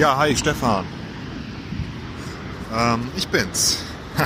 Ja, 0.00 0.16
hi 0.16 0.34
Stefan. 0.34 0.86
Ähm, 2.74 3.08
ich 3.16 3.28
bin's. 3.28 3.84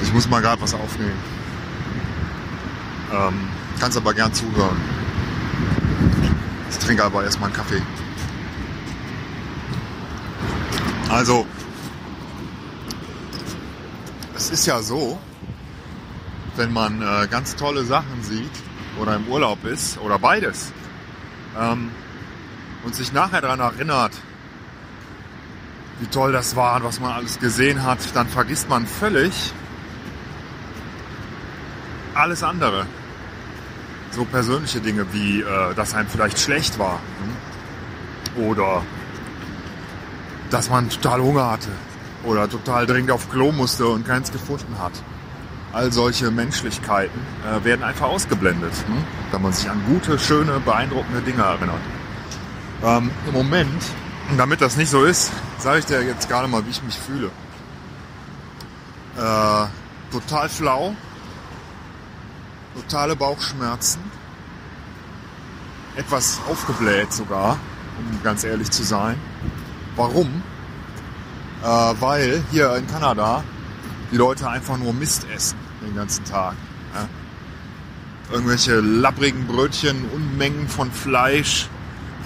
ich 0.00 0.12
muss 0.12 0.28
mal 0.28 0.40
gerade 0.40 0.62
was 0.62 0.74
aufnehmen. 0.74 1.18
Ähm, 3.12 3.48
kannst 3.80 3.96
aber 3.96 4.14
gern 4.14 4.32
zuhören. 4.32 4.80
Ich 6.70 6.78
trinke 6.78 7.02
aber 7.02 7.24
erstmal 7.24 7.48
einen 7.48 7.56
Kaffee. 7.56 7.82
Also, 11.08 11.48
es 14.36 14.50
ist 14.50 14.66
ja 14.66 14.80
so, 14.82 15.18
wenn 16.54 16.72
man 16.72 17.02
äh, 17.02 17.26
ganz 17.28 17.56
tolle 17.56 17.84
Sachen 17.84 18.22
sieht 18.22 18.52
oder 19.00 19.16
im 19.16 19.26
Urlaub 19.26 19.64
ist 19.64 19.98
oder 19.98 20.16
beides 20.16 20.72
ähm, 21.58 21.90
und 22.84 22.94
sich 22.94 23.12
nachher 23.12 23.40
daran 23.40 23.60
erinnert, 23.60 24.12
wie 26.00 26.06
toll 26.06 26.32
das 26.32 26.56
war 26.56 26.76
und 26.76 26.84
was 26.84 26.98
man 27.00 27.12
alles 27.12 27.38
gesehen 27.38 27.84
hat, 27.84 27.98
dann 28.14 28.26
vergisst 28.26 28.68
man 28.68 28.86
völlig 28.86 29.52
alles 32.14 32.42
andere. 32.42 32.86
So 34.10 34.24
persönliche 34.24 34.80
Dinge 34.80 35.06
wie, 35.12 35.40
äh, 35.40 35.74
dass 35.74 35.94
einem 35.94 36.08
vielleicht 36.08 36.38
schlecht 36.38 36.78
war 36.78 37.00
hm? 38.34 38.44
oder 38.44 38.82
dass 40.50 40.68
man 40.68 40.88
total 40.88 41.20
Hunger 41.20 41.50
hatte 41.50 41.68
oder 42.24 42.48
total 42.48 42.86
dringend 42.86 43.12
auf 43.12 43.30
Klo 43.30 43.52
musste 43.52 43.86
und 43.86 44.06
keins 44.06 44.32
gefunden 44.32 44.76
hat. 44.78 44.92
All 45.72 45.92
solche 45.92 46.30
Menschlichkeiten 46.30 47.20
äh, 47.46 47.64
werden 47.64 47.84
einfach 47.84 48.08
ausgeblendet, 48.08 48.72
hm? 48.86 49.04
wenn 49.30 49.42
man 49.42 49.52
sich 49.52 49.70
an 49.70 49.80
gute, 49.86 50.18
schöne, 50.18 50.58
beeindruckende 50.60 51.20
Dinge 51.20 51.42
erinnert. 51.42 51.80
Ähm, 52.82 53.10
Im 53.26 53.32
Moment, 53.34 53.82
damit 54.36 54.60
das 54.60 54.76
nicht 54.76 54.90
so 54.90 55.04
ist, 55.04 55.30
sage 55.58 55.78
ich 55.78 55.86
dir 55.86 56.02
jetzt 56.02 56.28
gerade 56.28 56.48
mal, 56.48 56.64
wie 56.66 56.70
ich 56.70 56.82
mich 56.82 56.98
fühle. 56.98 57.30
Äh, 59.16 59.66
total 60.10 60.48
flau, 60.48 60.94
totale 62.74 63.14
Bauchschmerzen, 63.14 64.00
etwas 65.96 66.40
aufgebläht 66.50 67.12
sogar, 67.12 67.58
um 67.98 68.22
ganz 68.24 68.42
ehrlich 68.42 68.70
zu 68.70 68.82
sein. 68.82 69.16
Warum? 69.94 70.42
Äh, 71.62 71.66
weil 71.66 72.42
hier 72.50 72.74
in 72.76 72.86
Kanada 72.86 73.44
die 74.10 74.16
Leute 74.16 74.48
einfach 74.48 74.76
nur 74.78 74.92
Mist 74.92 75.26
essen 75.34 75.58
den 75.82 75.94
ganzen 75.94 76.24
Tag. 76.24 76.54
Ja? 76.94 77.08
Irgendwelche 78.32 78.80
lapprigen 78.80 79.46
Brötchen, 79.46 80.04
Unmengen 80.10 80.68
von 80.68 80.90
Fleisch, 80.92 81.68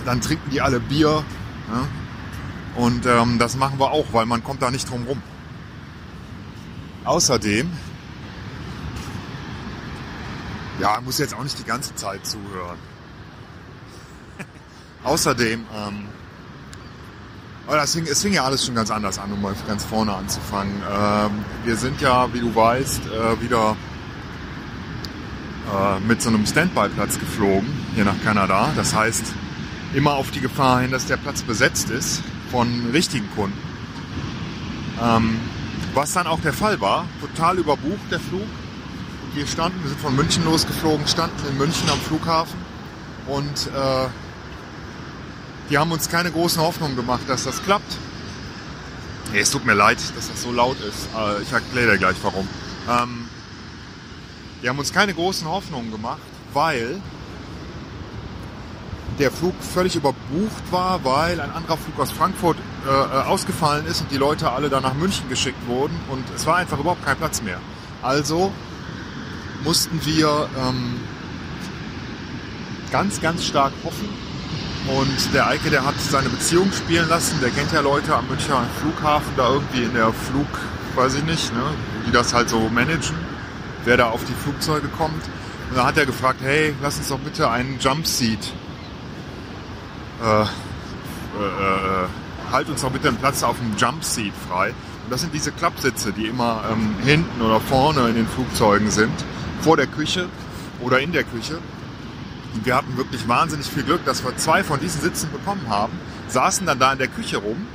dann 0.05 0.21
trinken 0.21 0.51
die 0.51 0.61
alle 0.61 0.81
Bier. 0.81 1.25
Ja? 1.69 1.89
Und 2.77 3.07
ähm, 3.07 3.39
das 3.39 3.57
machen 3.57 3.79
wir 3.79 3.91
auch, 3.93 4.07
weil 4.13 4.27
man 4.27 4.43
kommt 4.43 4.63
da 4.63 4.71
nicht 4.71 4.91
drum 4.91 5.05
rum. 5.05 5.23
Außerdem, 7.05 7.71
ja, 10.81 11.01
muss 11.03 11.19
jetzt 11.19 11.35
auch 11.35 11.43
nicht 11.43 11.59
die 11.59 11.65
ganze 11.65 11.95
Zeit 11.95 12.27
zuhören. 12.27 12.79
Außerdem, 15.05 15.65
ähm, 15.77 16.07
aber 17.67 17.77
das 17.77 17.95
fing, 17.95 18.07
es 18.07 18.23
fing 18.23 18.33
ja 18.33 18.45
alles 18.45 18.65
schon 18.67 18.75
ganz 18.75 18.91
anders 18.91 19.19
an, 19.19 19.33
um 19.33 19.41
mal 19.41 19.55
ganz 19.67 19.85
vorne 19.85 20.13
anzufangen. 20.15 20.75
Ähm, 20.91 21.45
wir 21.65 21.77
sind 21.77 22.01
ja, 22.01 22.33
wie 22.35 22.41
du 22.41 22.55
weißt, 22.55 23.03
äh, 23.07 23.43
wieder 23.43 23.77
äh, 25.73 26.01
mit 26.07 26.21
so 26.21 26.29
einem 26.29 26.45
Standby-Platz 26.47 27.19
geflogen 27.19 27.69
hier 27.95 28.05
nach 28.05 28.21
Kanada. 28.23 28.71
Das 28.77 28.95
heißt, 28.95 29.25
immer 29.95 30.15
auf 30.15 30.31
die 30.31 30.41
Gefahr 30.41 30.81
hin, 30.81 30.91
dass 30.91 31.07
der 31.07 31.17
Platz 31.17 31.43
besetzt 31.43 31.91
ist 31.91 32.23
von 32.51 32.91
richtigen 32.93 33.29
Kunden. 33.35 33.59
Ähm, 35.03 35.41
was 35.95 36.13
dann 36.13 36.27
auch 36.27 36.41
der 36.41 36.53
Fall 36.53 36.81
war, 36.81 37.07
total 37.21 37.59
überbucht 37.59 38.11
der 38.11 38.21
Flug. 38.21 38.47
Wir 39.35 39.47
standen, 39.47 39.83
wir 39.83 39.89
sind 39.89 40.01
von 40.01 40.15
München 40.15 40.45
losgeflogen, 40.45 41.07
standen 41.07 41.47
in 41.49 41.57
München 41.57 41.89
am 41.89 41.99
Flughafen 41.99 42.59
und 43.27 43.69
äh, 43.75 44.09
die 45.71 45.79
haben 45.79 45.93
uns 45.93 46.09
keine 46.09 46.31
großen 46.31 46.61
Hoffnungen 46.61 46.97
gemacht, 46.97 47.23
dass 47.27 47.45
das 47.45 47.63
klappt. 47.63 47.97
Nee, 49.33 49.41
es 49.41 49.51
tut 49.51 49.65
mir 49.65 49.75
leid, 49.75 49.99
dass 50.17 50.31
das 50.31 50.43
so 50.43 50.53
laut 50.53 50.77
ist. 50.81 51.09
Äh, 51.17 51.43
ich 51.43 51.53
erkläre 51.53 51.93
dir 51.93 51.99
gleich 51.99 52.17
warum. 52.23 52.49
Ähm, 52.89 53.29
die 54.63 54.69
haben 54.69 54.79
uns 54.79 54.93
keine 54.93 55.15
großen 55.15 55.47
Hoffnungen 55.49 55.91
gemacht, 55.91 56.21
weil 56.53 57.01
der 59.19 59.31
Flug 59.31 59.55
völlig 59.61 59.97
überbucht 59.97 60.73
war, 60.73 61.05
weil 61.05 61.41
ein 61.41 61.51
anderer 61.51 61.77
Flug 61.77 61.99
aus 61.99 62.11
Frankfurt 62.11 62.57
äh, 62.87 62.91
äh, 62.91 63.23
ausgefallen 63.23 63.87
ist 63.87 64.01
und 64.01 64.11
die 64.11 64.17
Leute 64.17 64.51
alle 64.51 64.69
da 64.69 64.81
nach 64.81 64.95
München 64.95 65.29
geschickt 65.29 65.67
wurden 65.67 65.95
und 66.11 66.25
es 66.35 66.47
war 66.47 66.57
einfach 66.57 66.79
überhaupt 66.79 67.05
kein 67.05 67.17
Platz 67.17 67.43
mehr. 67.43 67.61
Also 68.03 68.53
mussten 69.63 70.05
wir 70.05 70.49
ähm, 70.59 71.01
ganz, 72.91 73.21
ganz 73.21 73.45
stark 73.45 73.73
hoffen, 73.85 74.09
und 74.87 75.35
der 75.35 75.49
Eike, 75.49 75.71
der 75.71 75.85
hat 75.85 75.99
seine 75.99 76.29
Beziehung 76.29 76.71
spielen 76.73 77.09
lassen. 77.09 77.41
Der 77.41 77.51
kennt 77.51 77.73
ja 77.73 77.81
Leute 77.81 78.15
am 78.15 78.29
Münchner 78.29 78.63
Flughafen, 78.81 79.33
da 79.37 79.49
irgendwie 79.49 79.85
in 79.85 79.95
der 79.95 80.13
Flug, 80.13 80.47
weiß 80.95 81.15
ich 81.15 81.25
nicht, 81.25 81.55
ne, 81.55 81.63
die 82.07 82.13
das 82.13 82.35
halt 82.35 82.51
so 82.51 82.69
managen, 82.69 83.17
wer 83.85 83.97
da 83.97 84.11
auf 84.11 84.23
die 84.25 84.35
Flugzeuge 84.35 84.89
kommt. 84.89 85.25
Und 85.71 85.77
da 85.77 85.87
hat 85.87 85.97
er 85.97 86.05
gefragt, 86.05 86.41
hey, 86.43 86.75
lass 86.83 86.99
uns 86.99 87.09
doch 87.09 87.19
bitte 87.19 87.51
einen 87.51 87.79
Jumpseat. 87.81 88.53
Äh, 90.23 90.43
äh, 90.43 90.45
äh, 90.45 92.07
halt 92.53 92.69
uns 92.69 92.83
doch 92.83 92.91
bitte 92.91 93.09
einen 93.09 93.17
Platz 93.17 93.43
auf 93.43 93.57
dem 93.59 93.77
Jumpseat 93.79 94.33
frei. 94.49 94.69
Und 94.69 95.11
das 95.11 95.23
sind 95.23 95.33
diese 95.33 95.51
Klappsitze, 95.51 96.13
die 96.13 96.27
immer 96.27 96.63
ähm, 96.71 96.95
hinten 97.03 97.41
oder 97.41 97.61
vorne 97.61 98.09
in 98.09 98.17
den 98.17 98.29
Flugzeugen 98.29 98.91
sind, 98.91 99.13
vor 99.61 99.79
der 99.79 99.87
Küche 99.87 100.29
oder 100.81 101.01
in 101.01 101.13
der 101.13 101.25
Küche. 101.25 101.59
Und 102.55 102.65
wir 102.65 102.77
hatten 102.77 102.97
wirklich 102.97 103.27
wahnsinnig 103.27 103.67
viel 103.67 103.83
Glück, 103.83 104.05
dass 104.05 104.25
wir 104.25 104.37
zwei 104.37 104.63
von 104.63 104.81
diesen 104.81 105.01
Sitzen 105.01 105.31
bekommen 105.33 105.67
haben, 105.69 105.93
saßen 106.29 106.67
dann 106.67 106.79
da 106.79 106.93
in 106.93 106.99
der 106.99 107.09
Küche 107.09 107.39
rum. 107.39 107.67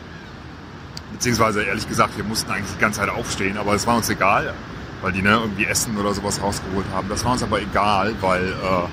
Beziehungsweise 1.12 1.64
ehrlich 1.64 1.88
gesagt, 1.88 2.16
wir 2.18 2.24
mussten 2.24 2.50
eigentlich 2.52 2.74
die 2.76 2.80
ganze 2.80 3.02
Zeit 3.02 3.10
aufstehen, 3.10 3.58
aber 3.58 3.74
es 3.74 3.86
war 3.86 3.98
uns 3.98 4.10
egal, 4.10 4.54
weil 5.02 5.12
die 5.12 5.22
ne, 5.22 5.32
irgendwie 5.32 5.66
Essen 5.66 5.98
oder 5.98 6.14
sowas 6.14 6.42
rausgeholt 6.42 6.86
haben. 6.94 7.10
Das 7.10 7.26
war 7.26 7.34
uns 7.34 7.44
aber 7.44 7.62
egal, 7.62 8.16
weil 8.22 8.48
äh, 8.48 8.88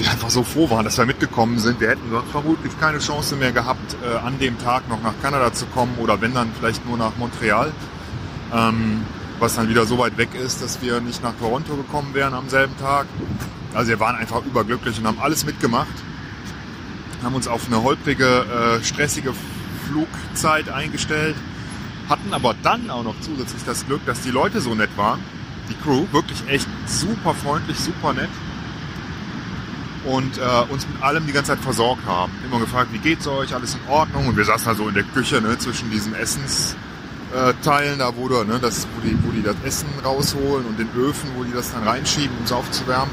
wir 0.00 0.10
einfach 0.10 0.30
so 0.30 0.42
froh 0.42 0.68
waren, 0.70 0.84
dass 0.84 0.98
wir 0.98 1.06
mitgekommen 1.06 1.58
sind. 1.58 1.80
Wir 1.80 1.90
hätten 1.90 2.10
vermutlich 2.32 2.78
keine 2.80 2.98
Chance 2.98 3.36
mehr 3.36 3.52
gehabt, 3.52 3.96
äh, 4.04 4.16
an 4.26 4.38
dem 4.40 4.58
Tag 4.58 4.88
noch 4.88 5.02
nach 5.02 5.14
Kanada 5.22 5.52
zu 5.52 5.66
kommen 5.66 5.96
oder 5.98 6.20
wenn 6.20 6.34
dann 6.34 6.50
vielleicht 6.58 6.84
nur 6.84 6.98
nach 6.98 7.16
Montreal. 7.16 7.72
Ähm, 8.52 9.04
was 9.38 9.54
dann 9.54 9.68
wieder 9.68 9.84
so 9.84 9.98
weit 9.98 10.16
weg 10.16 10.30
ist, 10.34 10.62
dass 10.62 10.80
wir 10.80 11.00
nicht 11.00 11.22
nach 11.22 11.34
Toronto 11.38 11.76
gekommen 11.76 12.14
wären 12.14 12.34
am 12.34 12.48
selben 12.48 12.76
Tag. 12.78 13.06
Also 13.74 13.90
wir 13.90 14.00
waren 14.00 14.16
einfach 14.16 14.44
überglücklich 14.44 14.98
und 14.98 15.06
haben 15.06 15.20
alles 15.20 15.44
mitgemacht. 15.44 15.86
Haben 17.22 17.34
uns 17.34 17.48
auf 17.48 17.66
eine 17.66 17.82
holprige, 17.82 18.78
äh, 18.80 18.84
stressige 18.84 19.32
Flugzeit 19.86 20.68
eingestellt. 20.68 21.36
Hatten 22.08 22.32
aber 22.32 22.54
dann 22.62 22.90
auch 22.90 23.02
noch 23.02 23.14
zusätzlich 23.20 23.62
das 23.64 23.86
Glück, 23.86 24.04
dass 24.06 24.20
die 24.20 24.30
Leute 24.30 24.60
so 24.60 24.74
nett 24.74 24.90
waren. 24.96 25.20
Die 25.68 25.74
Crew, 25.74 26.06
wirklich 26.12 26.46
echt 26.48 26.68
super 26.86 27.34
freundlich, 27.34 27.78
super 27.78 28.12
nett. 28.12 28.30
Und 30.04 30.38
äh, 30.38 30.72
uns 30.72 30.86
mit 30.86 31.02
allem 31.02 31.26
die 31.26 31.32
ganze 31.32 31.52
Zeit 31.52 31.60
versorgt 31.60 32.06
haben. 32.06 32.30
Immer 32.44 32.60
gefragt, 32.60 32.92
wie 32.92 32.98
geht's 32.98 33.26
euch, 33.26 33.52
alles 33.54 33.74
in 33.74 33.80
Ordnung? 33.88 34.28
Und 34.28 34.36
wir 34.36 34.44
saßen 34.44 34.66
da 34.66 34.74
so 34.76 34.88
in 34.88 34.94
der 34.94 35.02
Küche, 35.02 35.40
ne, 35.40 35.58
zwischen 35.58 35.90
diesen 35.90 36.14
Essensteilen, 36.14 37.98
da 37.98 38.14
wo, 38.16 38.28
du, 38.28 38.44
ne, 38.44 38.60
das, 38.60 38.86
wo, 38.94 39.00
die, 39.00 39.18
wo 39.24 39.32
die 39.32 39.42
das 39.42 39.56
Essen 39.64 39.88
rausholen 40.04 40.64
und 40.66 40.78
den 40.78 40.88
Öfen, 40.96 41.28
wo 41.34 41.42
die 41.42 41.52
das 41.52 41.72
dann 41.72 41.82
reinschieben, 41.82 42.36
um 42.38 42.44
es 42.44 42.52
aufzuwärmen. 42.52 43.10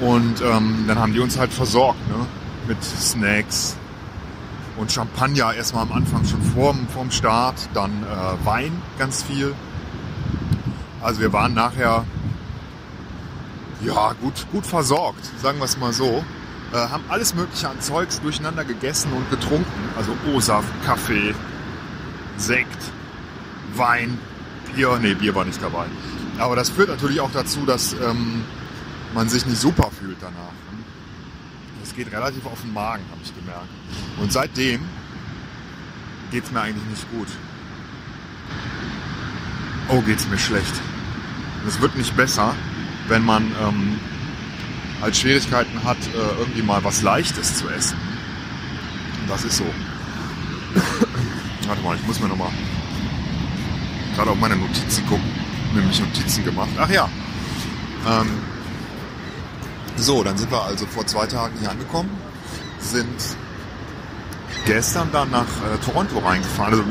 Und 0.00 0.40
ähm, 0.40 0.84
dann 0.88 0.98
haben 0.98 1.12
die 1.12 1.20
uns 1.20 1.38
halt 1.38 1.52
versorgt 1.52 2.00
ne? 2.08 2.26
mit 2.66 2.82
Snacks 2.82 3.76
und 4.78 4.90
Champagner 4.90 5.52
erstmal 5.54 5.82
am 5.82 5.92
Anfang 5.92 6.24
schon 6.24 6.40
vorm, 6.42 6.88
vorm 6.88 7.10
Start, 7.10 7.68
dann 7.74 7.90
äh, 8.02 8.46
Wein 8.46 8.80
ganz 8.98 9.22
viel. 9.22 9.54
Also 11.02 11.20
wir 11.20 11.32
waren 11.32 11.52
nachher 11.52 12.04
ja 13.84 14.12
gut, 14.20 14.46
gut 14.52 14.66
versorgt, 14.66 15.24
sagen 15.42 15.58
wir 15.58 15.64
es 15.64 15.78
mal 15.78 15.92
so. 15.92 16.24
Äh, 16.72 16.76
haben 16.76 17.04
alles 17.08 17.34
mögliche 17.34 17.68
an 17.68 17.80
Zeugs 17.80 18.20
durcheinander 18.20 18.64
gegessen 18.64 19.12
und 19.12 19.28
getrunken. 19.30 19.88
Also 19.96 20.12
O-Saft, 20.32 20.68
Kaffee, 20.84 21.34
Sekt, 22.36 22.78
Wein, 23.74 24.18
Bier. 24.74 24.98
Nee, 25.00 25.14
Bier 25.14 25.34
war 25.34 25.44
nicht 25.44 25.62
dabei. 25.62 25.86
Aber 26.38 26.56
das 26.56 26.70
führt 26.70 26.88
natürlich 26.88 27.20
auch 27.20 27.32
dazu, 27.32 27.66
dass 27.66 27.92
ähm, 27.94 28.44
man 29.14 29.28
sich 29.28 29.46
nicht 29.46 29.60
super 29.60 29.90
fühlt 29.90 30.18
danach. 30.20 30.52
Das 31.80 31.94
geht 31.94 32.12
relativ 32.12 32.44
auf 32.46 32.60
den 32.60 32.72
Magen, 32.72 33.02
habe 33.10 33.20
ich 33.22 33.34
gemerkt. 33.34 33.68
Und 34.20 34.32
seitdem 34.32 34.80
geht 36.30 36.44
es 36.44 36.52
mir 36.52 36.60
eigentlich 36.60 36.86
nicht 36.88 37.10
gut. 37.10 37.28
Oh, 39.88 40.00
geht 40.02 40.18
es 40.18 40.28
mir 40.28 40.38
schlecht. 40.38 40.74
Es 41.66 41.80
wird 41.80 41.96
nicht 41.96 42.16
besser, 42.16 42.54
wenn 43.08 43.24
man 43.24 43.44
ähm, 43.60 43.98
halt 45.00 45.16
Schwierigkeiten 45.16 45.82
hat, 45.84 45.98
äh, 45.98 46.38
irgendwie 46.38 46.62
mal 46.62 46.82
was 46.84 47.02
Leichtes 47.02 47.58
zu 47.58 47.68
essen. 47.68 47.98
Und 49.20 49.30
das 49.30 49.44
ist 49.44 49.56
so. 49.56 49.66
Warte 51.66 51.82
mal, 51.82 51.96
ich 51.96 52.06
muss 52.06 52.20
mir 52.20 52.28
nochmal 52.28 52.50
gerade 54.14 54.30
auf 54.30 54.38
meine 54.38 54.56
Notizen 54.56 55.06
gucken. 55.06 55.28
Nämlich 55.74 56.00
Notizen 56.00 56.44
gemacht. 56.44 56.70
Ach 56.78 56.90
ja. 56.90 57.08
Ähm, 58.06 58.28
so, 60.02 60.22
dann 60.22 60.36
sind 60.36 60.50
wir 60.50 60.62
also 60.62 60.86
vor 60.86 61.06
zwei 61.06 61.26
Tagen 61.26 61.54
hier 61.60 61.70
angekommen, 61.70 62.10
sind 62.78 63.36
gestern 64.66 65.10
dann 65.12 65.30
nach 65.30 65.42
äh, 65.42 65.78
Toronto 65.84 66.18
reingefahren. 66.18 66.72
Also 66.72 66.84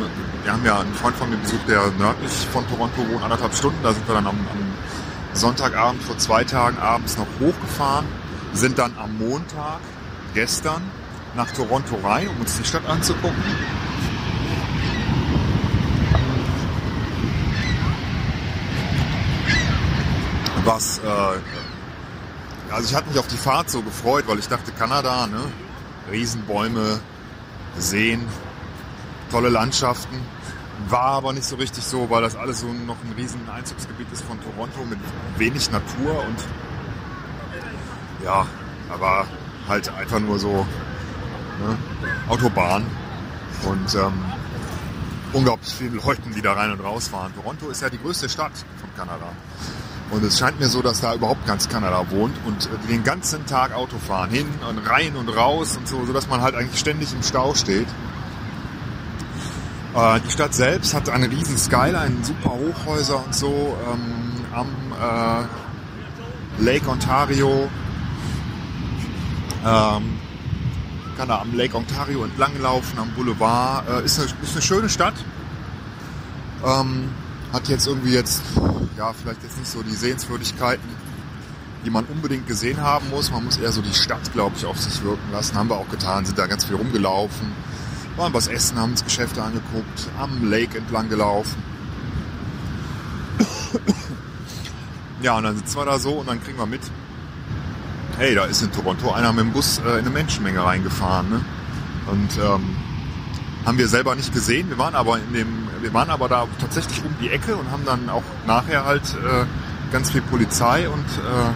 wir 0.43 0.51
haben 0.51 0.65
ja 0.65 0.79
einen 0.79 0.93
Freund 0.93 1.15
von 1.15 1.29
mir 1.29 1.37
besucht, 1.37 1.67
der 1.67 1.91
nördlich 1.97 2.31
von 2.51 2.67
Toronto 2.67 2.97
wohnt, 3.09 3.23
anderthalb 3.23 3.53
Stunden. 3.55 3.77
Da 3.83 3.93
sind 3.93 4.07
wir 4.07 4.15
dann 4.15 4.27
am, 4.27 4.35
am 4.35 4.73
Sonntagabend 5.33 6.01
vor 6.03 6.17
zwei 6.17 6.43
Tagen 6.43 6.77
abends 6.77 7.17
noch 7.17 7.27
hochgefahren, 7.39 8.05
sind 8.53 8.77
dann 8.79 8.91
am 8.97 9.17
Montag 9.17 9.79
gestern 10.33 10.81
nach 11.35 11.51
Toronto 11.51 11.95
rein, 12.03 12.27
um 12.29 12.41
uns 12.41 12.57
die 12.57 12.65
Stadt 12.65 12.87
anzugucken. 12.87 13.43
Was, 20.65 20.99
äh, 20.99 21.01
also 22.71 22.89
ich 22.89 22.95
hatte 22.95 23.09
mich 23.09 23.19
auf 23.19 23.27
die 23.27 23.37
Fahrt 23.37 23.69
so 23.69 23.81
gefreut, 23.81 24.25
weil 24.27 24.39
ich 24.39 24.47
dachte, 24.47 24.71
Kanada, 24.71 25.27
ne? 25.27 25.41
Riesenbäume, 26.11 26.99
Seen, 27.77 28.27
tolle 29.31 29.49
Landschaften. 29.49 30.19
War 30.87 31.11
aber 31.11 31.33
nicht 31.33 31.45
so 31.45 31.57
richtig 31.57 31.83
so, 31.83 32.09
weil 32.09 32.21
das 32.21 32.35
alles 32.35 32.61
so 32.61 32.67
noch 32.67 32.95
ein 33.03 33.13
riesen 33.17 33.49
Einzugsgebiet 33.49 34.07
ist 34.13 34.23
von 34.23 34.39
Toronto 34.41 34.79
mit 34.89 34.97
wenig 35.37 35.69
Natur 35.71 36.23
und 36.25 36.37
ja, 38.23 38.45
aber 38.89 39.27
halt 39.67 39.89
einfach 39.93 40.19
nur 40.19 40.39
so 40.39 40.65
ne, 41.59 41.77
Autobahn 42.29 42.85
und 43.65 43.95
ähm, 43.95 44.13
unglaublich 45.33 45.73
viele 45.73 45.97
Leuten, 45.97 46.33
die 46.33 46.41
da 46.41 46.53
rein 46.53 46.71
und 46.71 46.79
raus 46.79 47.09
fahren. 47.09 47.33
Toronto 47.35 47.69
ist 47.69 47.81
ja 47.81 47.89
die 47.89 47.99
größte 47.99 48.29
Stadt 48.29 48.53
von 48.79 48.89
Kanada. 48.95 49.31
Und 50.11 50.23
es 50.23 50.39
scheint 50.39 50.59
mir 50.59 50.69
so, 50.69 50.81
dass 50.81 51.01
da 51.01 51.13
überhaupt 51.13 51.45
ganz 51.45 51.69
Kanada 51.69 52.09
wohnt 52.09 52.35
und 52.45 52.65
äh, 52.65 52.87
den 52.87 53.03
ganzen 53.03 53.45
Tag 53.45 53.73
Auto 53.73 53.97
fahren, 53.97 54.31
hin 54.31 54.47
und 54.67 54.79
rein 54.89 55.15
und 55.15 55.29
raus 55.29 55.77
und 55.77 55.87
so, 55.87 56.05
sodass 56.05 56.27
man 56.27 56.41
halt 56.41 56.55
eigentlich 56.55 56.79
ständig 56.79 57.13
im 57.13 57.21
Stau 57.21 57.53
steht. 57.53 57.87
Äh, 59.95 60.19
die 60.21 60.31
Stadt 60.31 60.53
selbst 60.53 60.93
hat 60.93 61.09
eine 61.09 61.29
riesen 61.29 61.57
Skyline, 61.57 62.17
super 62.23 62.51
Hochhäuser 62.51 63.23
und 63.23 63.35
so 63.35 63.77
ähm, 63.91 64.45
am 64.53 64.67
äh, 64.99 66.63
Lake 66.63 66.89
Ontario. 66.89 67.69
Ähm, 69.65 70.19
kann 71.17 71.27
da 71.27 71.41
am 71.41 71.53
Lake 71.55 71.75
Ontario 71.75 72.23
entlang 72.23 72.51
laufen, 72.61 72.97
am 72.97 73.09
Boulevard. 73.11 73.87
Äh, 73.89 74.05
ist, 74.05 74.19
eine, 74.19 74.29
ist 74.41 74.53
eine 74.53 74.61
schöne 74.61 74.89
Stadt. 74.89 75.15
Ähm, 76.65 77.09
hat 77.51 77.67
jetzt 77.67 77.87
irgendwie 77.87 78.13
jetzt, 78.13 78.41
ja, 78.99 79.13
vielleicht 79.13 79.41
jetzt 79.41 79.57
nicht 79.57 79.71
so 79.71 79.81
die 79.81 79.95
Sehenswürdigkeiten, 79.95 80.87
die 81.85 81.89
man 81.89 82.05
unbedingt 82.05 82.45
gesehen 82.45 82.81
haben 82.81 83.09
muss. 83.09 83.31
Man 83.31 83.45
muss 83.45 83.57
eher 83.57 83.71
so 83.71 83.81
die 83.81 83.93
Stadt, 83.93 84.31
glaube 84.33 84.55
ich, 84.57 84.65
auf 84.65 84.77
sich 84.77 85.01
wirken 85.03 85.31
lassen. 85.31 85.55
Haben 85.55 85.69
wir 85.69 85.77
auch 85.77 85.89
getan, 85.89 86.25
sind 86.25 86.37
da 86.37 86.45
ganz 86.45 86.65
viel 86.65 86.75
rumgelaufen 86.75 87.47
waren 88.19 88.33
was 88.33 88.47
essen, 88.47 88.77
haben 88.77 88.91
uns 88.91 89.03
Geschäfte 89.03 89.41
angeguckt, 89.41 90.09
am 90.19 90.49
Lake 90.49 90.77
entlang 90.77 91.09
gelaufen. 91.09 91.63
ja, 95.21 95.37
und 95.37 95.43
dann 95.43 95.57
sitzen 95.57 95.77
wir 95.77 95.85
da 95.85 95.97
so 95.97 96.15
und 96.15 96.27
dann 96.27 96.43
kriegen 96.43 96.57
wir 96.57 96.65
mit, 96.65 96.81
hey, 98.17 98.35
da 98.35 98.43
ist 98.43 98.61
in 98.61 98.71
Toronto 98.73 99.11
einer 99.11 99.31
mit 99.31 99.45
dem 99.45 99.53
Bus 99.53 99.79
äh, 99.79 99.91
in 99.93 99.99
eine 99.99 100.09
Menschenmenge 100.09 100.63
reingefahren. 100.63 101.29
Ne? 101.29 101.41
Und 102.11 102.37
ähm, 102.43 102.75
haben 103.65 103.77
wir 103.77 103.87
selber 103.87 104.15
nicht 104.15 104.33
gesehen. 104.33 104.69
Wir 104.69 104.77
waren 104.77 104.95
aber 104.95 105.17
in 105.17 105.33
dem, 105.33 105.68
wir 105.81 105.93
waren 105.93 106.09
aber 106.09 106.27
da 106.27 106.47
tatsächlich 106.59 107.01
um 107.03 107.15
die 107.21 107.29
Ecke 107.29 107.55
und 107.55 107.71
haben 107.71 107.85
dann 107.85 108.09
auch 108.09 108.23
nachher 108.45 108.83
halt 108.85 109.15
äh, 109.15 109.45
ganz 109.91 110.11
viel 110.11 110.21
Polizei 110.21 110.89
und 110.89 111.05
äh, 111.05 111.53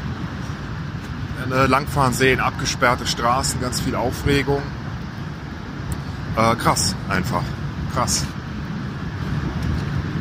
langfahren 1.67 2.13
sehen, 2.13 2.39
abgesperrte 2.39 3.05
Straßen, 3.05 3.59
ganz 3.59 3.81
viel 3.81 3.95
Aufregung. 3.95 4.61
Äh, 6.35 6.55
krass, 6.55 6.95
einfach. 7.09 7.43
Krass. 7.93 8.25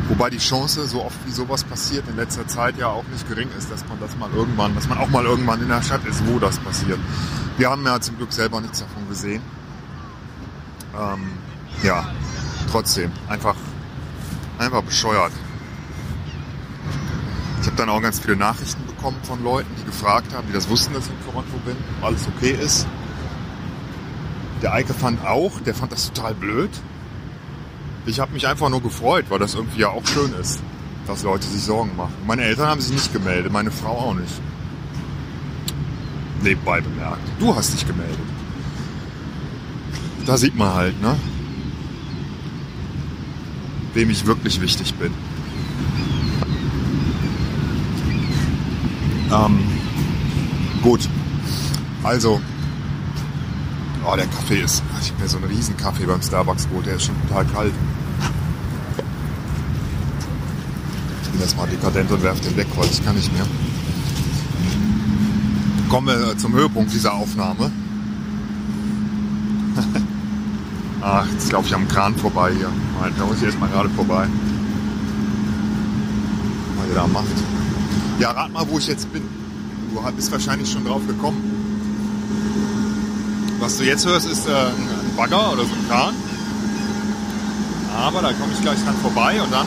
Wobei 0.09 0.31
die 0.31 0.39
Chance, 0.39 0.87
so 0.87 1.05
oft 1.05 1.17
wie 1.25 1.31
sowas 1.31 1.65
passiert 1.65 2.07
in 2.09 2.17
letzter 2.17 2.47
Zeit 2.47 2.77
ja 2.77 2.89
auch 2.89 3.05
nicht 3.05 3.27
gering 3.29 3.49
ist, 3.57 3.71
dass 3.71 3.87
man 3.89 3.99
das 4.01 4.17
mal 4.17 4.29
irgendwann, 4.35 4.75
dass 4.75 4.89
man 4.89 4.99
auch 4.99 5.09
mal 5.09 5.25
irgendwann 5.25 5.63
in 5.63 5.69
der 5.69 5.81
Stadt 5.81 6.05
ist, 6.05 6.23
wo 6.27 6.39
das 6.39 6.59
passiert. 6.59 6.99
Wir 7.57 7.71
haben 7.71 7.85
ja 7.87 7.99
zum 8.01 8.19
Glück 8.19 8.33
selber 8.33 8.61
nichts 8.61 8.81
davon 8.81 9.09
gesehen. 9.09 9.43
Ähm, 10.95 11.33
ja, 11.83 12.05
trotzdem, 12.71 13.11
einfach, 13.29 13.55
einfach 14.63 14.83
bescheuert. 14.83 15.33
Ich 17.61 17.67
habe 17.67 17.77
dann 17.77 17.89
auch 17.89 18.01
ganz 18.01 18.19
viele 18.19 18.37
Nachrichten 18.37 18.85
bekommen 18.87 19.19
von 19.23 19.43
Leuten, 19.43 19.71
die 19.79 19.85
gefragt 19.85 20.35
haben, 20.35 20.47
die 20.49 20.53
das 20.53 20.69
wussten, 20.69 20.95
dass 20.95 21.07
ich 21.07 21.13
in 21.13 21.25
Toronto 21.25 21.57
bin, 21.65 21.77
ob 21.99 22.07
alles 22.09 22.27
okay 22.27 22.53
ist. 22.53 22.87
Der 24.63 24.73
Eike 24.73 24.95
fand 24.95 25.25
auch, 25.25 25.61
der 25.61 25.75
fand 25.75 25.93
das 25.93 26.13
total 26.13 26.35
blöd. 26.35 26.71
Ich 28.07 28.19
habe 28.19 28.33
mich 28.33 28.49
einfach 28.49 28.69
nur 28.69 28.83
gefreut, 28.83 29.27
weil 29.29 29.39
das 29.39 29.55
irgendwie 29.55 29.81
ja 29.81 29.91
auch 29.91 30.05
schön 30.07 30.33
ist, 30.41 30.61
dass 31.07 31.23
Leute 31.23 31.47
sich 31.47 31.63
Sorgen 31.63 31.95
machen. 31.97 32.15
Meine 32.27 32.43
Eltern 32.43 32.67
haben 32.67 32.81
sich 32.81 32.93
nicht 32.93 33.13
gemeldet, 33.13 33.53
meine 33.53 33.71
Frau 33.71 33.97
auch 33.97 34.15
nicht. 34.15 34.41
Nebenbei 36.43 36.81
bemerkt. 36.81 37.23
Du 37.39 37.55
hast 37.55 37.75
dich 37.75 37.87
gemeldet. 37.87 38.19
Da 40.27 40.37
sieht 40.37 40.57
man 40.57 40.75
halt, 40.75 41.01
ne? 41.01 41.17
Wem 43.95 44.11
ich 44.11 44.27
wirklich 44.27 44.61
wichtig 44.61 44.95
bin. 44.95 45.13
Ähm, 49.33 49.59
gut. 50.83 51.09
Also, 52.03 52.41
Oh, 54.05 54.17
der 54.17 54.27
Kaffee 54.27 54.61
ist. 54.61 54.83
Ich 55.01 55.11
habe 55.11 55.23
mir 55.23 55.29
so 55.29 55.37
einen 55.37 55.47
riesen 55.47 55.77
Kaffee 55.77 56.05
beim 56.07 56.21
Starbucks 56.21 56.69
geholt, 56.69 56.87
der 56.87 56.97
ist 56.97 57.05
schon 57.05 57.15
total 57.29 57.45
kalt. 57.47 57.73
Ich 61.23 61.29
bin 61.31 61.41
erstmal 61.41 61.69
dekadent 61.69 62.11
und 62.11 62.23
werfe 62.23 62.43
den 62.43 62.57
weg, 62.57 62.67
weil 62.75 62.89
ich 62.91 63.05
kann 63.05 63.15
nicht 63.15 63.33
mehr. 63.33 63.47
Kommen 65.89 66.09
wir 66.09 66.37
zum 66.37 66.53
Höhepunkt 66.53 66.93
dieser 66.93 67.15
Aufnahme. 67.15 67.71
Ach, 71.05 71.27
jetzt 71.33 71.51
laufe 71.51 71.67
ich 71.67 71.75
am 71.75 71.89
Kran 71.89 72.15
vorbei 72.15 72.53
hier. 72.57 72.71
Da 73.19 73.27
muss 73.27 73.39
ich 73.39 73.43
erstmal 73.43 73.69
gerade 73.71 73.89
vorbei. 73.91 74.29
Was 76.79 76.89
ihr 76.89 76.95
da 76.95 77.07
macht. 77.09 77.27
Ja, 78.21 78.31
rat 78.31 78.53
mal, 78.53 78.65
wo 78.69 78.79
ich 78.79 78.87
jetzt 78.87 79.13
bin. 79.13 79.23
Du 79.93 80.01
bist 80.13 80.31
wahrscheinlich 80.31 80.71
schon 80.71 80.85
drauf 80.85 81.05
gekommen. 81.07 81.43
Was 83.59 83.79
du 83.79 83.85
jetzt 83.85 84.07
hörst, 84.07 84.29
ist 84.29 84.47
äh, 84.47 84.53
ein 84.53 85.17
Bagger 85.17 85.53
oder 85.53 85.65
so 85.65 85.73
ein 85.73 85.89
Kran. 85.89 86.15
Aber 87.97 88.23
da 88.23 88.33
komme 88.33 88.53
ich 88.53 88.61
gleich 88.61 88.83
dran 88.85 88.97
vorbei 89.03 89.43
und 89.43 89.53
dann 89.53 89.67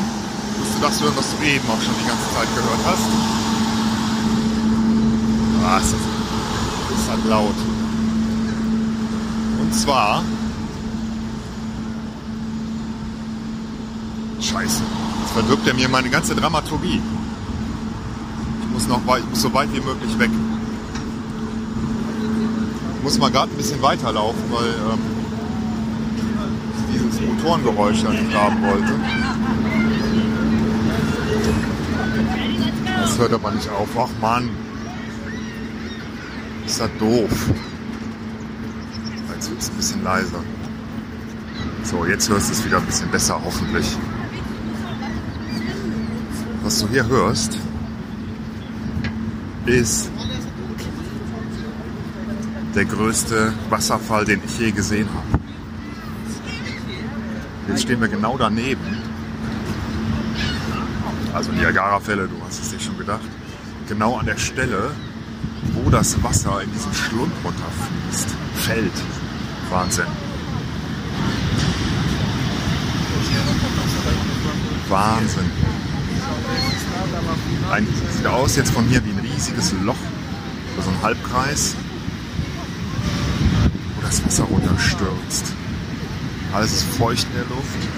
wirst 0.57 0.77
du 0.77 0.81
das 0.81 1.01
hören, 1.01 1.13
was 1.15 1.31
du 1.31 1.43
eben 1.45 1.67
auch 1.69 1.81
schon 1.81 1.93
die 2.01 2.07
ganze 2.07 2.33
Zeit 2.33 2.47
gehört 2.55 2.79
hast. 2.85 3.07
Ah, 5.65 5.77
ist 5.79 5.93
das 5.93 6.99
ist 6.99 7.09
halt 7.09 7.25
laut. 7.25 7.55
Und 9.61 9.73
zwar. 9.73 10.23
Scheiße. 14.45 14.83
Jetzt 15.21 15.33
verdirbt 15.33 15.67
er 15.67 15.73
mir 15.73 15.89
meine 15.89 16.09
ganze 16.09 16.35
Dramaturgie. 16.35 17.01
Ich 18.61 18.73
muss 18.73 18.87
noch 18.87 19.01
ich 19.17 19.29
muss 19.29 19.41
so 19.41 19.53
weit 19.53 19.73
wie 19.73 19.81
möglich 19.81 20.19
weg 20.19 20.31
muss 23.05 23.19
mal 23.19 23.29
gerade 23.29 23.51
ein 23.51 23.57
bisschen 23.57 23.79
weiterlaufen, 23.83 24.41
weil 24.49 24.65
ähm, 24.65 24.99
ich 26.89 26.99
dieses 26.99 27.21
Motorengeräusch 27.21 28.01
da 28.01 28.09
nicht 28.09 28.33
haben 28.33 28.63
wollte. 28.63 28.93
Das 33.01 33.19
hört 33.19 33.33
aber 33.33 33.51
nicht 33.51 33.69
auf. 33.69 33.89
Ach 33.95 34.09
Mann. 34.19 34.49
Ist 36.65 36.79
das 36.79 36.89
doof. 36.97 37.29
Jetzt 39.35 39.49
wird 39.51 39.61
es 39.61 39.69
ein 39.69 39.75
bisschen 39.75 40.03
leiser. 40.03 40.43
So, 41.83 42.05
jetzt 42.07 42.27
hörst 42.27 42.49
du 42.49 42.53
es 42.53 42.65
wieder 42.65 42.77
ein 42.77 42.85
bisschen 42.87 43.11
besser, 43.11 43.39
hoffentlich. 43.45 43.95
Was 46.65 46.79
du 46.79 46.87
hier 46.87 47.05
hörst, 47.05 47.59
ist 49.67 50.09
der 52.73 52.85
größte 52.85 53.53
Wasserfall, 53.69 54.25
den 54.25 54.41
ich 54.43 54.57
je 54.57 54.71
gesehen 54.71 55.07
habe. 55.13 55.43
Jetzt 57.67 57.83
stehen 57.83 58.01
wir 58.01 58.07
genau 58.07 58.35
daneben. 58.35 58.97
Also 61.35 61.51
Niagara-Fälle, 61.51 62.27
du 62.27 62.43
hast 62.43 62.63
es 62.63 62.71
dir 62.71 62.79
schon 62.79 62.97
gedacht. 62.97 63.21
Genau 63.87 64.17
an 64.17 64.25
der 64.25 64.37
Stelle, 64.37 64.89
wo 65.75 65.91
das 65.91 66.23
Wasser 66.23 66.63
in 66.63 66.71
diesem 66.73 66.95
Schlund 66.95 67.31
runterfließt. 67.43 68.29
Fällt. 68.55 69.03
Wahnsinn. 69.69 70.07
Wahnsinn. 74.89 75.74
Ein, 77.71 77.87
sieht 78.15 78.27
aus 78.27 78.55
jetzt 78.55 78.71
von 78.71 78.85
hier 78.85 79.03
wie 79.05 79.09
ein 79.09 79.19
riesiges 79.19 79.73
Loch, 79.83 79.95
so 80.81 80.89
ein 80.89 81.01
Halbkreis, 81.01 81.75
wo 83.95 84.01
das 84.01 84.25
Wasser 84.25 84.43
runterstürzt. 84.43 85.53
Alles 86.53 86.71
ist 86.73 86.83
feucht 86.83 87.27
in 87.31 87.33
der 87.33 87.55
Luft. 87.55 87.89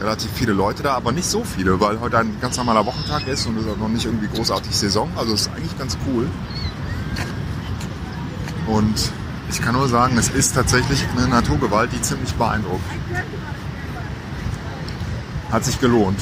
Relativ 0.00 0.30
viele 0.32 0.52
Leute 0.52 0.82
da, 0.82 0.94
aber 0.94 1.12
nicht 1.12 1.28
so 1.28 1.44
viele, 1.44 1.80
weil 1.80 2.00
heute 2.00 2.18
ein 2.18 2.36
ganz 2.40 2.56
normaler 2.56 2.86
Wochentag 2.86 3.26
ist 3.26 3.46
und 3.46 3.56
es 3.58 3.64
ist 3.64 3.72
auch 3.72 3.76
noch 3.76 3.88
nicht 3.88 4.04
irgendwie 4.04 4.28
großartig 4.28 4.74
Saison. 4.74 5.10
Also 5.16 5.34
es 5.34 5.42
ist 5.42 5.50
eigentlich 5.54 5.76
ganz 5.78 5.98
cool. 6.06 6.28
Und 8.66 9.12
ich 9.50 9.62
kann 9.62 9.74
nur 9.74 9.88
sagen, 9.88 10.16
es 10.18 10.28
ist 10.28 10.54
tatsächlich 10.54 11.04
eine 11.16 11.26
Naturgewalt, 11.28 11.90
die 11.92 12.00
ziemlich 12.00 12.34
beeindruckt. 12.34 12.84
Hat 15.50 15.64
sich 15.64 15.80
gelohnt. 15.80 16.20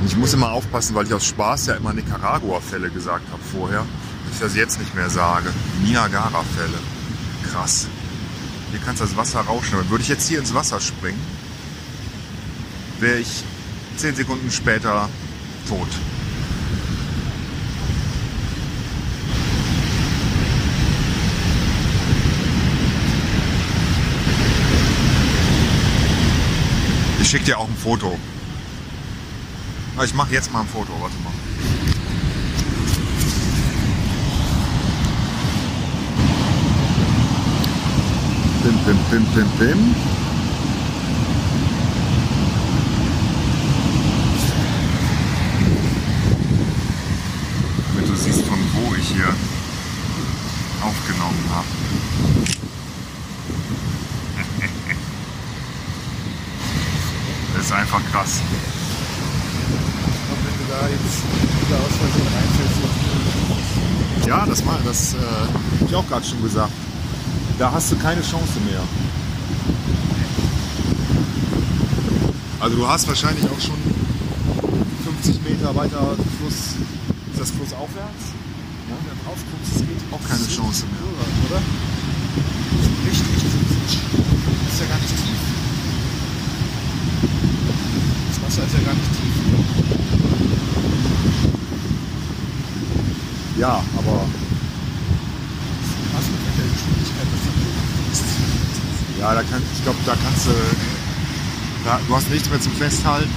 Und 0.00 0.06
ich 0.06 0.16
muss 0.16 0.32
immer 0.32 0.50
aufpassen, 0.50 0.94
weil 0.94 1.06
ich 1.06 1.14
aus 1.14 1.26
Spaß 1.26 1.66
ja 1.66 1.74
immer 1.74 1.92
Nicaragua-Fälle 1.92 2.90
gesagt 2.90 3.30
habe 3.30 3.42
vorher, 3.42 3.84
dass 4.24 4.34
ich 4.34 4.40
das 4.40 4.56
jetzt 4.56 4.80
nicht 4.80 4.94
mehr 4.94 5.10
sage. 5.10 5.52
Niagara-Fälle. 5.84 6.78
Krass. 7.50 7.86
Hier 8.70 8.80
kannst 8.84 9.00
du 9.00 9.06
das 9.06 9.16
Wasser 9.16 9.40
rauschen. 9.40 9.78
Würde 9.90 10.02
ich 10.02 10.08
jetzt 10.08 10.28
hier 10.28 10.38
ins 10.38 10.54
Wasser 10.54 10.80
springen, 10.80 11.20
wäre 13.00 13.18
ich 13.18 13.44
zehn 13.96 14.14
Sekunden 14.14 14.50
später 14.50 15.08
tot. 15.68 15.88
Schicke 27.30 27.44
dir 27.44 27.58
auch 27.58 27.68
ein 27.68 27.76
Foto. 27.76 28.18
Ich 30.04 30.14
mache 30.14 30.32
jetzt 30.32 30.52
mal 30.52 30.62
ein 30.62 30.66
Foto, 30.66 30.90
warte 31.00 31.14
mal. 31.22 31.30
Pim, 38.64 38.74
pim, 38.84 38.98
pim, 39.10 39.24
pim, 39.26 39.48
pim. 39.58 39.94
Damit 47.94 48.08
du 48.08 48.16
siehst, 48.16 48.42
von 48.42 48.58
wo 48.74 48.94
ich 48.96 49.06
hier 49.06 49.28
aufgenommen 50.82 51.44
habe. 51.54 51.66
Das 57.60 57.66
ist 57.66 57.72
einfach 57.92 58.12
krass. 58.12 58.40
Und 60.30 60.38
wenn 60.46 60.54
du 60.58 60.64
da 60.70 60.80
jetzt 60.88 61.18
wieder 61.66 61.78
aus 61.78 61.94
Versehen 61.98 62.28
reinfällst, 62.34 62.78
Ja, 64.28 64.46
das 64.46 64.64
mal, 64.64 64.78
das 64.84 65.14
äh, 65.14 65.16
habe 65.18 65.88
ich 65.88 65.94
auch 65.94 66.06
gerade 66.06 66.24
schon 66.24 66.40
gesagt. 66.42 66.72
Da 67.58 67.72
hast 67.72 67.90
du 67.92 67.96
keine 67.96 68.22
Chance 68.22 68.60
mehr. 68.70 68.80
Also 72.60 72.76
du 72.76 72.86
hast 72.86 73.08
wahrscheinlich 73.08 73.44
auch 73.46 73.60
schon 73.60 73.76
50 75.22 75.42
Meter 75.42 75.74
weiter 75.74 76.14
Fluss. 76.38 76.76
Ist 77.32 77.40
das 77.40 77.50
Fluss 77.50 77.72
aufwärts? 77.72 78.32
wenn 78.88 78.96
du 78.98 79.02
da 79.08 79.14
drauf 79.24 79.38
guckst, 79.50 79.76
es 79.76 79.80
geht 79.82 80.00
Auch 80.12 80.22
keine 80.28 80.46
Chance 80.46 80.84
mehr. 80.86 81.00
rüber, 81.00 81.24
oder? 81.48 81.60
Richtig, 83.06 83.34
richtig. 83.34 83.98
Das 84.64 84.74
ist 84.74 84.80
ja 84.80 84.86
gar 84.86 84.98
nicht 85.00 85.16
tief. 85.16 85.49
Das 87.22 88.42
Wasser 88.42 88.66
ist 88.66 88.74
ja 88.74 88.80
gar 88.86 88.94
nicht 88.94 89.10
tief. 89.12 89.34
Ja, 93.58 93.84
aber 93.98 94.24
Was 96.14 96.24
mit 96.32 96.40
der 96.56 96.68
Geschwindigkeit, 96.72 97.28
das 97.28 97.42
da 97.44 97.52
fließt. 97.60 98.24
ja, 99.20 99.34
da 99.34 99.42
kann, 99.42 99.62
ich 99.74 99.82
glaube, 99.82 99.98
da 100.06 100.16
kannst 100.16 100.46
du. 100.46 100.52
Da, 101.84 102.00
du 102.06 102.16
hast 102.16 102.30
nichts 102.30 102.48
mehr 102.48 102.60
zum 102.60 102.72
Festhalten. 102.72 103.30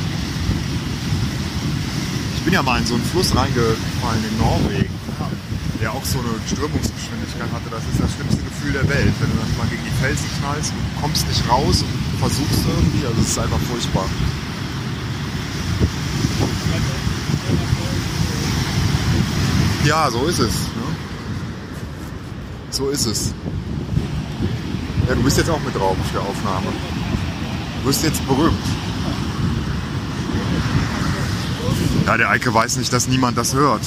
Ich 2.36 2.42
bin 2.44 2.54
ja 2.54 2.62
mal 2.62 2.80
in 2.80 2.86
so 2.86 2.96
einen 2.96 3.04
Fluss 3.06 3.36
reingefallen 3.36 4.24
in 4.30 4.38
Norwegen, 4.38 4.94
der 5.82 5.92
auch 5.92 6.04
so 6.04 6.20
eine 6.20 6.36
Strömungsgeschwindigkeit 6.48 7.52
hatte. 7.52 7.70
Das 7.72 7.84
ist 7.88 8.00
das 8.04 8.12
schlimmste 8.16 8.44
Gefühl 8.44 8.74
der 8.74 8.88
Welt, 8.90 9.14
wenn 9.20 9.32
du 9.32 9.38
dann 9.40 9.58
mal 9.58 9.68
gegen 9.68 9.84
die 9.84 9.96
Felsen 10.04 10.28
knallst 10.40 10.72
und 10.72 11.02
kommst 11.02 11.28
nicht 11.28 11.44
raus 11.50 11.84
und 11.84 12.03
versuchst 12.24 12.66
irgendwie. 12.66 13.06
Also 13.06 13.22
es 13.22 13.28
ist 13.28 13.40
einfach 13.40 13.60
furchtbar. 13.60 14.06
Ja, 19.86 20.10
so 20.10 20.26
ist 20.26 20.40
es. 20.40 20.54
Ne? 20.54 20.96
So 22.70 22.90
ist 22.90 23.06
es. 23.06 23.34
Ja, 25.10 25.16
du 25.16 25.24
bist 25.24 25.38
jetzt 25.38 25.50
auch 25.50 25.60
mit 25.60 25.76
drauf 25.76 25.98
auf 26.00 26.12
der 26.14 26.22
Aufnahme. 26.22 26.68
Du 27.82 27.90
wirst 27.90 28.04
jetzt 28.04 28.26
berühmt. 28.26 28.56
Ja, 32.06 32.16
der 32.16 32.30
Eike 32.30 32.54
weiß 32.54 32.78
nicht, 32.78 32.94
dass 32.94 33.10
niemand 33.10 33.38
das 33.38 33.54
hört. 33.54 33.82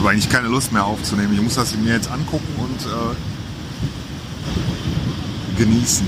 Habe 0.00 0.12
eigentlich 0.12 0.30
keine 0.30 0.48
Lust 0.48 0.72
mehr 0.72 0.86
aufzunehmen. 0.86 1.34
Ich 1.34 1.42
muss 1.42 1.56
das 1.56 1.76
mir 1.76 1.92
jetzt 1.92 2.10
angucken 2.10 2.48
und 2.58 2.80
äh, 2.86 3.14
genießen. 5.58 6.06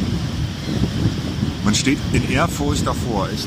Man 1.63 1.75
steht 1.75 1.99
in 2.13 2.31
Ehrfurcht 2.31 2.87
davor, 2.87 3.29
echt. 3.29 3.47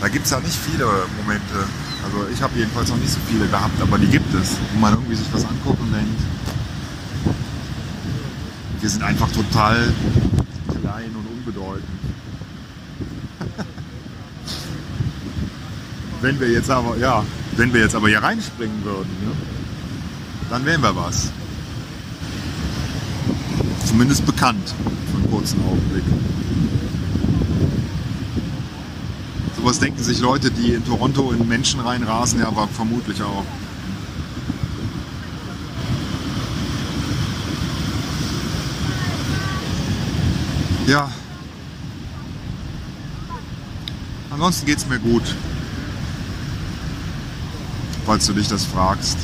Da 0.00 0.06
gibt 0.08 0.26
es 0.26 0.30
ja 0.30 0.38
nicht 0.38 0.54
viele 0.54 0.84
Momente. 1.20 1.66
Also 2.04 2.28
ich 2.32 2.40
habe 2.40 2.56
jedenfalls 2.56 2.88
noch 2.88 2.98
nicht 2.98 3.10
so 3.10 3.18
viele 3.28 3.48
gehabt, 3.48 3.82
aber 3.82 3.98
die 3.98 4.06
gibt 4.06 4.32
es, 4.32 4.56
wo 4.72 4.78
man 4.78 4.92
irgendwie 4.92 5.16
sich 5.16 5.26
was 5.32 5.44
anguckt 5.44 5.80
und 5.80 5.92
denkt, 5.92 6.20
wir 8.80 8.88
sind 8.88 9.02
einfach 9.02 9.28
total 9.32 9.92
klein 10.68 11.10
und 11.16 11.26
unbedeutend. 11.36 11.82
wenn 16.20 16.38
wir 16.38 16.48
jetzt 16.48 16.70
aber, 16.70 16.96
ja, 16.96 17.24
wenn 17.58 17.74
wir 17.74 17.80
jetzt 17.80 17.96
aber 17.96 18.08
hier 18.08 18.22
reinspringen 18.22 18.84
würden, 18.84 19.10
ne, 19.20 19.32
dann 20.48 20.64
wären 20.64 20.80
wir 20.80 20.94
was. 20.94 21.30
Zumindest 23.84 24.24
bekannt 24.24 24.74
für 25.10 25.16
einen 25.16 25.30
kurzen 25.30 25.60
Augenblick. 25.64 26.04
Sowas 29.56 29.80
denken 29.80 30.02
sich 30.02 30.20
Leute, 30.20 30.52
die 30.52 30.72
in 30.72 30.84
Toronto 30.84 31.32
in 31.32 31.48
Menschen 31.48 31.80
reinrasen, 31.80 32.38
ja, 32.38 32.46
aber 32.46 32.68
vermutlich 32.68 33.20
auch. 33.22 33.44
Ja. 40.86 41.10
Ansonsten 44.30 44.64
geht's 44.64 44.86
mir 44.86 45.00
gut. 45.00 45.34
Falls 48.08 48.26
du 48.26 48.32
dich 48.32 48.48
das 48.48 48.64
fragst. 48.64 49.18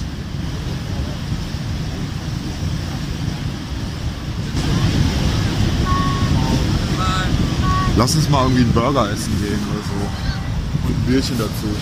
Lass 7.96 8.14
uns 8.14 8.28
mal 8.28 8.42
irgendwie 8.42 8.60
einen 8.60 8.72
Burger 8.74 9.10
essen 9.10 9.32
gehen 9.40 9.58
oder 9.72 9.82
so. 9.84 10.86
Und 10.86 10.98
ein 10.98 11.06
Bierchen 11.06 11.38
dazu. 11.38 11.74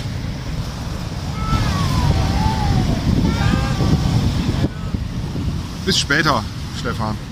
Bis 5.84 5.98
später, 5.98 6.44
Stefan. 6.78 7.31